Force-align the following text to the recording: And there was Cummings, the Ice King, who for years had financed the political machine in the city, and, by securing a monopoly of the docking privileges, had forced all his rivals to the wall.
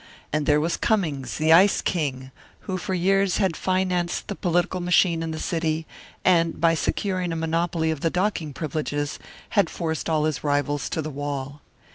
And 0.33 0.47
there 0.47 0.59
was 0.59 0.77
Cummings, 0.77 1.37
the 1.37 1.53
Ice 1.53 1.79
King, 1.79 2.31
who 2.61 2.79
for 2.79 2.95
years 2.95 3.37
had 3.37 3.55
financed 3.55 4.27
the 4.29 4.33
political 4.35 4.79
machine 4.79 5.21
in 5.21 5.29
the 5.29 5.37
city, 5.37 5.85
and, 6.25 6.59
by 6.59 6.73
securing 6.73 7.31
a 7.31 7.35
monopoly 7.35 7.91
of 7.91 8.01
the 8.01 8.09
docking 8.09 8.51
privileges, 8.51 9.19
had 9.49 9.69
forced 9.69 10.09
all 10.09 10.23
his 10.23 10.43
rivals 10.43 10.89
to 10.89 11.03
the 11.03 11.11
wall. 11.11 11.61